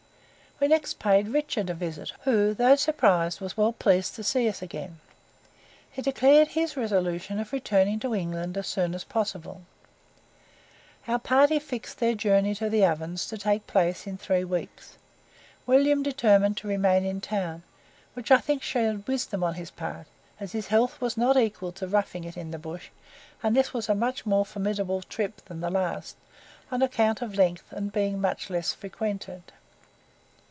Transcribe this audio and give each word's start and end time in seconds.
We 0.63 0.67
next 0.67 0.99
paid 0.99 1.29
Richard 1.29 1.71
a 1.71 1.73
visit, 1.73 2.11
who, 2.21 2.53
though 2.53 2.75
surprised 2.75 3.41
was 3.41 3.57
well 3.57 3.73
pleased 3.73 4.13
to 4.13 4.23
see 4.23 4.47
us 4.47 4.61
again. 4.61 4.99
He 5.91 6.03
declared 6.03 6.49
his 6.49 6.77
resolution 6.77 7.39
of 7.39 7.51
returning 7.51 7.99
to 8.01 8.13
England 8.13 8.55
as 8.55 8.67
soon 8.67 8.93
as 8.93 9.03
possible. 9.03 9.63
Our 11.07 11.17
party 11.17 11.57
fixed 11.57 11.97
their 11.97 12.13
journey 12.13 12.53
to 12.53 12.69
the 12.69 12.85
Ovens 12.85 13.25
to 13.29 13.39
take 13.39 13.65
place 13.65 14.05
in 14.05 14.19
three 14.19 14.43
weeks. 14.43 14.99
William 15.65 16.03
determined 16.03 16.57
to 16.57 16.67
remain 16.67 17.05
in 17.05 17.21
town, 17.21 17.63
which 18.13 18.29
I 18.29 18.37
think 18.37 18.61
showed 18.61 19.07
wisdom 19.07 19.43
on 19.43 19.55
his 19.55 19.71
part 19.71 20.05
as 20.39 20.51
his 20.51 20.67
health 20.67 21.01
was 21.01 21.17
not 21.17 21.37
equal 21.37 21.71
to 21.71 21.87
roughing 21.87 22.23
it 22.23 22.37
in 22.37 22.51
the 22.51 22.59
bush; 22.59 22.89
and 23.41 23.55
this 23.55 23.73
was 23.73 23.89
a 23.89 23.95
much 23.95 24.27
more 24.27 24.45
formidable 24.45 25.01
trip 25.01 25.43
than 25.45 25.59
the 25.61 25.71
last, 25.71 26.15
on 26.71 26.83
account 26.83 27.23
of 27.23 27.33
length, 27.33 27.65
and 27.71 27.91
being 27.91 28.21
much 28.21 28.51
less 28.51 28.73
frequented. 28.73 29.41